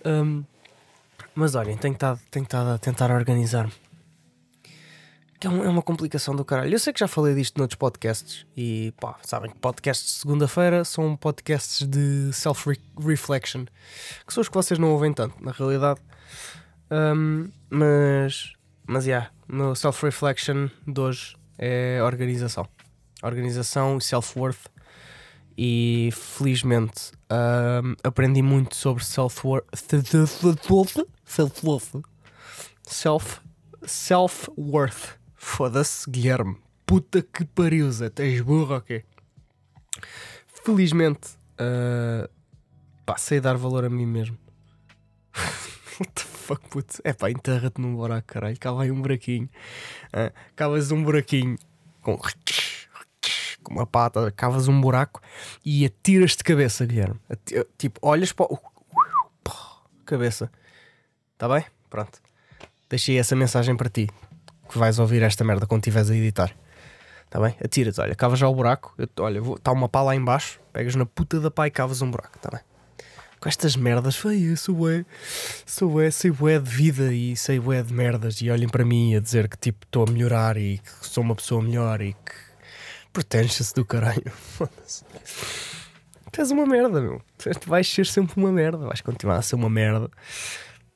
Um, 0.05 0.45
Mas 1.35 1.55
olhem, 1.55 1.77
tenho 1.77 1.95
estado, 1.95 2.21
tenho 2.31 2.45
estado 2.45 2.71
a 2.71 2.79
tentar 2.79 3.11
organizar-me. 3.11 3.73
Que 5.39 5.47
é, 5.47 5.51
um- 5.51 5.65
é 5.65 5.69
uma 5.69 5.83
complicação 5.83 6.35
do 6.35 6.45
caralho. 6.45 6.73
Eu 6.75 6.79
sei 6.79 6.93
que 6.93 7.01
já 7.01 7.07
falei 7.09 7.35
disto 7.35 7.59
noutros 7.59 7.77
podcasts 7.77 8.47
e 8.57 8.93
pá, 8.99 9.17
sabem 9.23 9.51
que 9.51 9.59
podcasts 9.59 10.07
de 10.15 10.21
segunda-feira 10.21 10.85
são 10.85 11.15
podcasts 11.17 11.87
de 11.87 12.33
self-reflection, 12.33 13.67
que 14.27 14.33
são 14.33 14.41
os 14.41 14.49
que 14.49 14.55
vocês 14.55 14.79
não 14.79 14.91
ouvem 14.93 15.13
tanto, 15.13 15.35
na 15.45 15.53
realidade. 15.53 16.01
Um, 16.91 17.51
mas, 17.69 18.53
mas, 18.87 19.07
yeah, 19.07 19.31
o 19.49 19.55
meu 19.57 19.75
self-reflection 19.75 20.69
de 20.87 21.01
hoje 21.01 21.37
é 21.59 22.01
organização. 22.03 22.67
Organização 23.23 23.99
e 23.99 24.03
self-worth. 24.05 24.67
E 25.59 26.11
felizmente 26.13 27.13
um, 27.31 27.95
aprendi 28.05 28.41
muito 28.43 28.75
sobre 28.77 29.03
self-worth. 29.05 29.65
Self-worth. 31.25 32.03
Self, 32.85 33.41
self-worth. 33.87 35.19
Foda-se, 35.47 36.11
Guilherme. 36.11 36.57
Puta 36.85 37.23
que 37.23 37.45
pariu, 37.45 37.91
Zé. 37.91 38.11
Tens 38.11 38.41
burro 38.41 38.79
quê? 38.81 39.05
Felizmente, 40.65 41.39
uh, 41.55 42.29
pá, 43.07 43.17
sei 43.17 43.41
dar 43.41 43.57
valor 43.57 43.85
a 43.85 43.89
mim 43.89 44.05
mesmo. 44.05 44.37
What 45.99 46.13
the 46.15 46.23
fuck, 46.23 46.69
puto? 46.69 47.01
É 47.05 47.13
pá, 47.13 47.31
enterra-te 47.31 47.81
num 47.81 47.95
buraco, 47.95 48.27
caralho. 48.27 48.59
Cava 48.59 48.83
aí 48.83 48.91
um 48.91 49.01
buraquinho. 49.01 49.49
Uh, 50.09 50.35
cavas 50.57 50.91
um 50.91 51.03
buraquinho 51.03 51.57
com, 52.03 52.19
com 53.63 53.73
uma 53.73 53.87
pata, 53.87 54.31
cavas 54.33 54.67
um 54.67 54.79
buraco 54.79 55.23
e 55.65 55.87
atiras 55.87 56.33
de 56.33 56.43
cabeça, 56.43 56.85
Guilherme. 56.85 57.21
Tipo, 57.79 58.01
olhas 58.03 58.33
para 58.33 58.53
o. 58.53 58.59
Cabeça. 60.05 60.51
Tá 61.39 61.49
bem? 61.49 61.65
Pronto. 61.89 62.21
Deixei 62.91 63.17
essa 63.17 63.35
mensagem 63.35 63.77
para 63.77 63.89
ti. 63.89 64.09
Que 64.69 64.79
vais 64.79 64.99
ouvir 64.99 65.23
esta 65.23 65.45
merda 65.45 65.67
quando 65.67 65.81
estiveres 65.83 66.11
a 66.11 66.15
editar. 66.17 66.55
Tá 67.31 67.41
bem? 67.41 67.57
Atira-te, 67.63 68.01
olha, 68.01 68.15
cavas 68.15 68.39
já 68.39 68.49
o 68.49 68.55
buraco. 68.55 68.95
Eu- 68.99 69.09
olha, 69.21 69.41
está 69.57 69.73
uma 69.73 69.89
pá 69.89 70.03
lá 70.03 70.15
em 70.15 70.25
baixo. 70.25 70.61
Pegas 70.73 70.95
na 70.95 71.05
puta 71.05 71.41
da 71.41 71.51
pá 71.51 71.67
e 71.67 71.71
cavas 71.71 72.01
um 72.03 72.11
buraco, 72.11 72.39
tá 72.39 72.51
bem? 72.51 72.61
Com 73.41 73.49
estas 73.49 73.77
merdas, 73.77 74.17
foi 74.17 74.57
sou 74.57 74.75
bué, 74.75 75.05
sou 75.67 75.91
bué, 75.91 76.11
sei 76.11 76.31
bué 76.31 76.59
de 76.59 76.71
vida 76.71 77.13
e 77.13 77.37
sei 77.37 77.61
bué 77.61 77.83
de 77.83 77.93
merdas. 77.93 78.41
E 78.41 78.51
olhem 78.51 78.69
para 78.69 78.85
mim 78.85 79.15
a 79.15 79.21
dizer 79.21 79.49
que 79.49 79.59
tipo 79.59 79.85
estou 79.85 80.05
a 80.09 80.11
melhorar 80.11 80.57
e 80.57 80.79
que 80.79 81.07
sou 81.07 81.23
uma 81.23 81.35
pessoa 81.35 81.61
melhor 81.63 82.01
e 82.01 82.13
que 82.15 82.33
pertence-se 83.13 83.75
do 83.75 83.85
caralho. 83.85 84.31
Foda-se. 84.57 85.05
Tu 86.33 86.41
és 86.41 86.51
uma 86.51 86.67
merda, 86.67 87.01
meu. 87.01 87.21
Tu 87.39 87.69
vais 87.69 87.87
ser 87.89 88.07
sempre 88.07 88.35
uma 88.37 88.51
merda. 88.53 88.79
Vais 88.87 89.01
continuar 89.01 89.37
a 89.37 89.43
ser 89.43 89.55
uma 89.57 89.69
merda. 89.71 90.11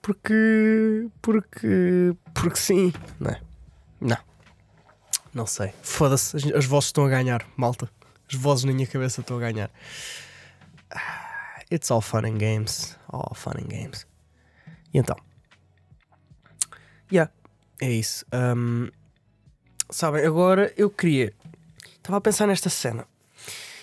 Porque. 0.03 1.07
Porque. 1.21 2.15
Porque 2.35 2.59
sim, 2.59 2.93
não 3.19 3.31
é? 3.33 3.41
Não. 4.01 4.19
Não 5.33 5.47
sei. 5.47 5.73
Foda-se. 5.83 6.37
As, 6.37 6.45
as 6.47 6.65
vozes 6.65 6.89
estão 6.89 7.05
a 7.05 7.09
ganhar, 7.09 7.47
malta. 7.57 7.91
As 8.29 8.35
vozes 8.37 8.65
na 8.65 8.73
minha 8.73 8.87
cabeça 8.87 9.21
estão 9.21 9.37
a 9.37 9.41
ganhar. 9.41 9.71
Ah, 10.91 11.31
It's 11.73 11.91
all 11.91 12.01
fun 12.01 12.25
and 12.27 12.39
games. 12.39 12.97
All 13.09 13.35
fun 13.35 13.53
and 13.53 13.69
games. 13.69 14.07
E 14.93 14.99
então? 14.99 15.17
Yeah, 17.13 17.33
é 17.81 17.91
isso. 17.91 18.25
Um, 18.33 18.89
sabem, 19.89 20.25
agora 20.27 20.73
eu 20.77 20.91
queria. 20.91 21.33
Estava 21.97 22.17
a 22.19 22.21
pensar 22.21 22.47
nesta 22.47 22.69
cena. 22.69 23.07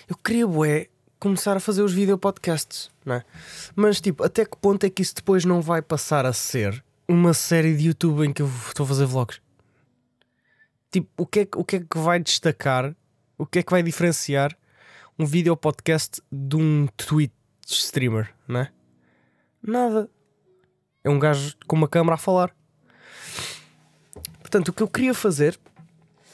Eu 0.06 0.16
queria, 0.16 0.46
bué, 0.46 0.88
começar 1.18 1.56
a 1.56 1.60
fazer 1.60 1.82
os 1.82 1.92
videopodcasts, 1.92 2.90
não 3.04 3.16
é? 3.16 3.24
Mas, 3.74 4.00
tipo, 4.00 4.22
até 4.22 4.44
que 4.44 4.56
ponto 4.56 4.84
é 4.84 4.90
que 4.90 5.02
isso 5.02 5.14
depois 5.14 5.44
não 5.44 5.60
vai 5.62 5.80
passar 5.80 6.26
a 6.26 6.32
ser 6.32 6.82
uma 7.06 7.32
série 7.32 7.74
de 7.76 7.86
YouTube 7.88 8.26
em 8.26 8.32
que 8.32 8.42
eu 8.42 8.50
estou 8.68 8.84
a 8.84 8.86
fazer 8.86 9.06
vlogs? 9.06 9.40
Tipo, 10.90 11.08
o 11.16 11.26
que, 11.26 11.40
é, 11.40 11.44
que- 11.44 11.58
o 11.58 11.64
que 11.64 11.76
é 11.76 11.80
que 11.80 11.98
vai 11.98 12.18
destacar? 12.18 12.94
O 13.36 13.44
que 13.46 13.58
é 13.58 13.62
que 13.62 13.70
vai 13.70 13.82
diferenciar 13.82 14.56
um 15.18 15.26
videopodcast 15.26 16.22
de 16.32 16.56
um 16.56 16.86
Twitch 16.96 17.32
streamer, 17.66 18.32
não 18.46 18.60
é? 18.60 18.72
Nada. 19.62 20.08
É 21.04 21.10
um 21.10 21.18
gajo 21.18 21.56
com 21.66 21.76
uma 21.76 21.88
câmera 21.88 22.14
a 22.14 22.18
falar. 22.18 22.54
Portanto, 24.40 24.68
o 24.68 24.72
que 24.72 24.82
eu 24.82 24.88
queria 24.88 25.12
fazer, 25.14 25.58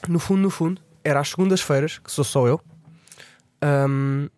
no 0.08 0.18
fundo, 0.18 0.42
no 0.42 0.50
fundo, 0.50 0.80
era 1.02 1.20
às 1.20 1.30
segundas-feiras, 1.30 1.98
que 1.98 2.10
sou 2.12 2.24
só 2.24 2.46
eu. 2.46 2.60
Ahm, 3.60 4.28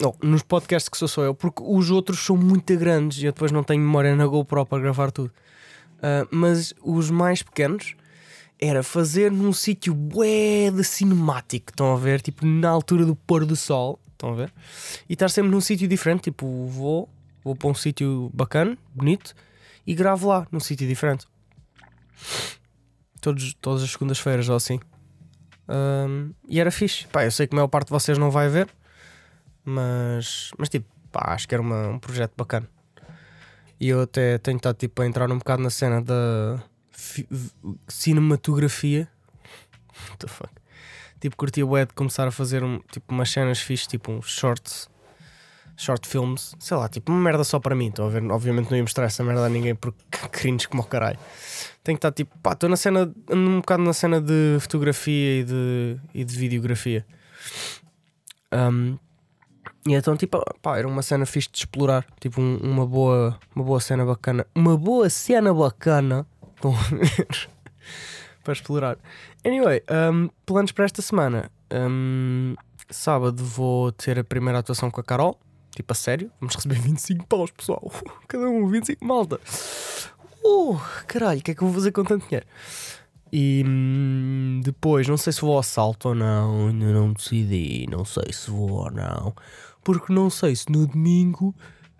não, 0.00 0.14
nos 0.22 0.42
podcasts 0.42 0.88
que 0.88 0.98
sou 0.98 1.08
só 1.08 1.22
eu, 1.22 1.34
porque 1.34 1.62
os 1.64 1.90
outros 1.90 2.18
são 2.24 2.36
muito 2.36 2.76
grandes 2.76 3.18
e 3.22 3.26
eu 3.26 3.32
depois 3.32 3.52
não 3.52 3.62
tenho 3.64 3.80
memória 3.80 4.14
na 4.14 4.26
GoPro 4.26 4.66
para 4.66 4.82
gravar 4.82 5.10
tudo. 5.10 5.32
Ah, 6.02 6.26
mas 6.30 6.74
os 6.82 7.10
mais 7.10 7.42
pequenos 7.42 7.94
era 8.68 8.82
fazer 8.82 9.30
num 9.30 9.52
sítio 9.52 9.94
bué 9.94 10.70
de 10.70 10.82
cinemático, 10.84 11.70
estão 11.70 11.92
a 11.92 11.96
ver? 11.96 12.20
Tipo 12.20 12.44
na 12.46 12.68
altura 12.70 13.04
do 13.04 13.14
pôr 13.16 13.44
do 13.44 13.56
sol, 13.56 14.00
estão 14.12 14.30
a 14.30 14.34
ver? 14.34 14.52
E 15.08 15.12
estar 15.14 15.28
sempre 15.28 15.50
num 15.50 15.60
sítio 15.60 15.86
diferente, 15.88 16.22
tipo 16.24 16.66
vou, 16.66 17.08
vou 17.42 17.54
para 17.56 17.68
um 17.68 17.74
sítio 17.74 18.30
bacana, 18.34 18.76
bonito, 18.94 19.34
e 19.86 19.94
gravo 19.94 20.28
lá, 20.28 20.46
num 20.50 20.60
sítio 20.60 20.86
diferente. 20.88 21.26
Todos, 23.20 23.54
todas 23.54 23.82
as 23.82 23.90
segundas-feiras 23.90 24.48
ou 24.48 24.56
assim. 24.56 24.78
Ahm, 25.66 26.30
e 26.48 26.60
era 26.60 26.70
fixe. 26.70 27.06
Pá, 27.08 27.24
eu 27.24 27.30
sei 27.30 27.46
que 27.46 27.54
a 27.54 27.56
maior 27.56 27.68
parte 27.68 27.86
de 27.88 27.92
vocês 27.92 28.18
não 28.18 28.30
vai 28.30 28.48
ver, 28.48 28.68
mas, 29.64 30.50
mas 30.58 30.68
tipo, 30.68 30.86
pá, 31.10 31.32
acho 31.32 31.48
que 31.48 31.54
era 31.54 31.62
uma- 31.62 31.88
um 31.88 31.98
projeto 31.98 32.32
bacana. 32.36 32.68
E 33.80 33.88
eu 33.88 34.02
até 34.02 34.38
tenho 34.38 34.56
estado 34.56 34.76
tipo, 34.76 35.00
a 35.02 35.06
entrar 35.06 35.30
um 35.30 35.38
bocado 35.38 35.62
na 35.62 35.70
cena 35.70 36.00
da 36.02 36.62
cinematografia. 37.88 39.08
What 40.08 40.18
the 40.18 40.26
fuck? 40.28 40.50
Tipo, 41.20 41.36
curtia 41.36 41.64
o 41.66 41.78
de 41.78 41.92
começar 41.94 42.26
a 42.28 42.30
fazer 42.30 42.62
um, 42.62 42.80
tipo, 42.90 43.12
umas 43.14 43.30
cenas 43.30 43.58
fixe, 43.60 43.88
tipo 43.88 44.12
uns 44.12 44.26
shorts, 44.26 44.88
short 45.76 46.06
films, 46.06 46.54
sei 46.58 46.76
lá, 46.76 46.88
tipo 46.88 47.10
uma 47.10 47.20
merda 47.20 47.44
só 47.44 47.58
para 47.58 47.74
mim. 47.74 47.88
Estão 47.88 48.06
a 48.06 48.10
ver? 48.10 48.22
Obviamente 48.30 48.70
não 48.70 48.76
ia 48.76 48.82
mostrar 48.82 49.04
essa 49.06 49.24
merda 49.24 49.46
a 49.46 49.48
ninguém 49.48 49.74
porque 49.74 49.98
cringe 50.30 50.68
como 50.68 50.82
o 50.82 50.86
caralho. 50.86 51.18
Tenho 51.82 51.96
que 51.96 51.98
estar 52.06 52.12
tipo, 52.12 52.36
pá, 52.38 52.52
estou 52.52 52.68
na 52.68 52.76
cena, 52.76 53.12
um 53.30 53.60
bocado 53.60 53.82
na 53.82 53.92
cena 53.92 54.20
de 54.20 54.58
fotografia 54.60 55.40
e 55.40 55.44
de, 55.44 55.96
e 56.12 56.24
de 56.24 56.36
videografia. 56.36 57.06
Um, 58.52 58.98
e 59.86 59.94
então, 59.94 60.16
tipo, 60.16 60.42
pá, 60.62 60.78
era 60.78 60.88
uma 60.88 61.02
cena 61.02 61.26
fixe 61.26 61.48
de 61.50 61.58
explorar. 61.58 62.06
Tipo, 62.20 62.40
um- 62.40 62.56
uma, 62.58 62.86
boa, 62.86 63.38
uma 63.54 63.64
boa 63.64 63.80
cena 63.80 64.04
bacana. 64.04 64.46
Uma 64.54 64.76
boa 64.76 65.08
cena 65.10 65.52
bacana. 65.52 66.26
Estão 66.64 66.74
a 66.74 66.98
ver? 66.98 67.48
para 68.42 68.52
explorar. 68.52 68.98
Anyway, 69.44 69.82
um, 70.12 70.30
planos 70.46 70.72
para 70.72 70.86
esta 70.86 71.02
semana. 71.02 71.50
Um, 71.70 72.54
sábado 72.90 73.44
vou 73.44 73.92
ter 73.92 74.18
a 74.18 74.24
primeira 74.24 74.60
atuação 74.60 74.90
com 74.90 75.00
a 75.00 75.04
Carol. 75.04 75.38
Tipo, 75.74 75.92
a 75.92 75.94
sério. 75.94 76.30
Vamos 76.40 76.54
receber 76.54 76.76
25 76.80 77.26
paus, 77.26 77.50
pessoal. 77.50 77.90
Cada 78.28 78.48
um, 78.48 78.66
25 78.66 79.04
malta. 79.04 79.38
Uh, 80.42 80.78
caralho, 81.06 81.40
o 81.40 81.42
que 81.42 81.50
é 81.50 81.54
que 81.54 81.62
eu 81.62 81.68
vou 81.68 81.74
fazer 81.74 81.92
com 81.92 82.04
tanto 82.04 82.26
dinheiro? 82.26 82.46
E 83.32 83.64
hum, 83.66 84.60
depois, 84.62 85.08
não 85.08 85.16
sei 85.16 85.32
se 85.32 85.40
vou 85.40 85.56
ao 85.56 85.62
salto 85.62 86.10
ou 86.10 86.14
não, 86.14 86.68
ainda 86.68 86.92
não 86.92 87.12
decidi, 87.12 87.86
não 87.90 88.04
sei 88.04 88.32
se 88.32 88.50
vou 88.50 88.70
ou 88.70 88.90
não, 88.90 89.34
porque 89.82 90.12
não 90.12 90.30
sei 90.30 90.54
se 90.54 90.70
no 90.70 90.86
domingo 90.86 91.52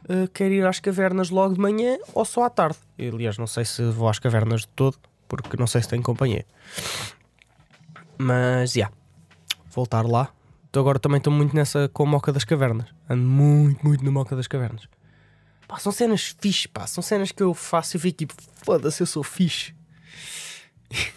uh, 0.08 0.28
quero 0.32 0.54
ir 0.54 0.66
às 0.66 0.80
cavernas 0.80 1.30
logo 1.30 1.54
de 1.54 1.60
manhã 1.60 1.98
ou 2.12 2.24
só 2.24 2.44
à 2.44 2.50
tarde. 2.50 2.78
E, 2.98 3.08
aliás, 3.08 3.38
não 3.38 3.46
sei 3.46 3.64
se 3.64 3.82
vou 3.90 4.08
às 4.08 4.18
cavernas 4.18 4.62
de 4.62 4.68
todo, 4.68 4.98
porque 5.28 5.56
não 5.56 5.66
sei 5.66 5.82
se 5.82 5.88
tenho 5.88 6.02
companhia. 6.02 6.46
Mas, 8.18 8.72
já, 8.72 8.90
voltar 9.70 10.06
lá. 10.06 10.30
Então 10.68 10.80
agora 10.80 10.98
também 10.98 11.18
estou 11.18 11.32
muito 11.32 11.54
nessa 11.54 11.88
com 11.88 12.02
a 12.02 12.06
Moca 12.06 12.32
das 12.32 12.44
Cavernas. 12.44 12.88
Ando 13.08 13.22
muito, 13.22 13.84
muito 13.86 14.04
na 14.04 14.10
Moca 14.10 14.34
das 14.34 14.48
Cavernas. 14.48 14.88
Pá, 15.68 15.78
são 15.78 15.92
cenas 15.92 16.34
fixe, 16.40 16.66
pá. 16.68 16.86
São 16.86 17.02
cenas 17.02 17.32
que 17.32 17.42
eu 17.42 17.54
faço 17.54 17.96
e 17.96 18.00
fico 18.00 18.18
tipo, 18.18 18.34
foda-se, 18.64 19.02
eu 19.02 19.06
sou 19.06 19.22
fixe. 19.22 19.74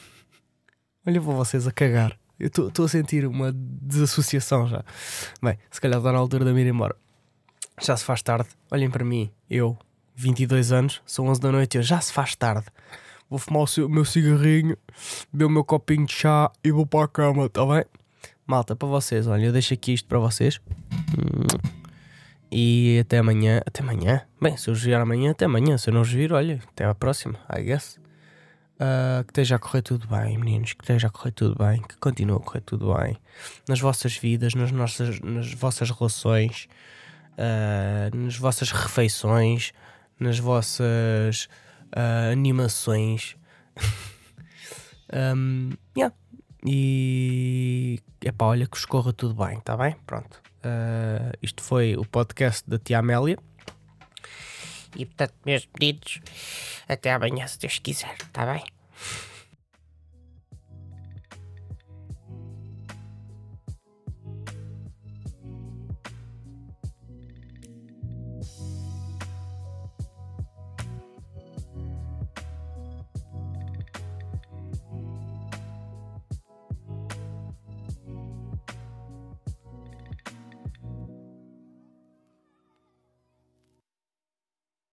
Olha 1.08 1.22
para 1.22 1.34
vocês 1.34 1.66
a 1.66 1.72
cagar. 1.72 2.18
Eu 2.40 2.48
estou 2.48 2.86
a 2.86 2.88
sentir 2.88 3.26
uma 3.26 3.52
desassociação 3.52 4.68
já. 4.68 4.84
Bem, 5.42 5.58
se 5.72 5.82
calhar 5.82 5.98
está 5.98 6.12
na 6.12 6.20
altura 6.20 6.46
de 6.46 6.54
me 6.54 6.62
ir 6.62 6.68
embora. 6.68 6.96
Já 7.82 7.96
se 7.96 8.04
faz 8.04 8.22
tarde. 8.22 8.50
Olhem 8.72 8.90
para 8.90 9.06
mim. 9.06 9.32
Eu, 9.50 9.78
22 10.16 10.72
anos, 10.72 11.02
são 11.06 11.28
11 11.28 11.40
da 11.40 11.52
noite 11.52 11.78
eu 11.78 11.84
já 11.84 12.02
se 12.02 12.12
faz 12.12 12.36
tarde. 12.36 12.66
Vou 13.30 13.38
fumar 13.38 13.64
o 13.64 13.90
meu 13.90 14.06
cigarrinho, 14.06 14.78
beber 15.32 15.46
o 15.46 15.50
meu 15.50 15.64
copinho 15.64 16.06
de 16.06 16.14
chá 16.14 16.50
e 16.64 16.72
vou 16.72 16.86
para 16.86 17.06
a 17.06 17.08
cama, 17.08 17.50
tá 17.50 17.66
bem? 17.66 17.84
Malta, 18.46 18.76
para 18.76 18.88
vocês, 18.88 19.28
olha, 19.28 19.48
eu 19.48 19.52
deixo 19.52 19.74
aqui 19.74 19.94
isto 19.94 20.08
para 20.08 20.18
vocês. 20.18 20.62
E 22.52 23.00
até 23.02 23.18
amanhã. 23.18 23.62
Até 23.66 23.82
amanhã? 23.82 24.22
Bem, 24.42 24.56
se 24.56 24.70
eu 24.70 24.74
vir 24.74 24.96
amanhã, 24.96 25.32
até 25.32 25.46
amanhã. 25.46 25.78
Se 25.78 25.90
eu 25.90 25.94
não 25.94 26.04
vir, 26.04 26.32
olha, 26.32 26.62
até 26.72 26.86
à 26.86 26.96
próxima, 26.96 27.38
I 27.54 27.62
guess. 27.62 28.00
Ah, 28.80 29.24
que 29.26 29.32
esteja 29.32 29.56
a 29.56 29.60
correr 29.60 29.82
tudo 29.82 30.08
bem, 30.08 30.38
meninos. 30.38 30.74
Que 30.74 30.84
esteja 30.84 31.08
a 31.08 31.10
correr 31.10 31.32
tudo 31.32 31.56
bem. 31.62 31.82
Que 31.82 31.98
continue 31.98 32.38
a 32.38 32.40
correr 32.40 32.62
tudo 32.62 32.94
bem. 32.94 33.18
Nas 33.68 33.80
vossas 33.80 34.16
vidas, 34.16 34.54
nas, 34.54 34.72
nossas, 34.72 35.20
nas 35.20 35.54
vossas 35.54 35.90
relações, 35.92 36.70
ah, 37.38 38.10
nas 38.16 38.36
vossas 38.36 38.72
refeições, 38.72 39.72
nas 40.20 40.40
vossas 40.40 41.48
uh, 41.96 42.32
animações. 42.32 43.36
um, 45.36 45.72
yeah. 45.96 46.16
E 46.66 48.00
é 48.26 48.32
pá, 48.32 48.46
olha 48.48 48.66
que 48.66 48.78
escorra 48.78 49.14
tudo 49.14 49.36
bem, 49.36 49.60
tá 49.62 49.78
bem? 49.78 49.96
Pronto. 50.06 50.42
Uh, 50.58 51.38
isto 51.42 51.62
foi 51.62 51.96
o 51.96 52.04
podcast 52.04 52.68
da 52.68 52.80
Tia 52.80 53.00
Amélia. 53.00 53.38
E 54.96 55.06
portanto, 55.06 55.36
meus 55.46 55.66
pedidos, 55.66 56.20
até 56.88 57.14
amanhã, 57.14 57.46
se 57.46 57.60
Deus 57.60 57.78
quiser, 57.78 58.16
está 58.16 58.52
bem? 58.52 58.64